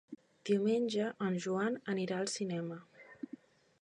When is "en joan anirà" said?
1.27-2.17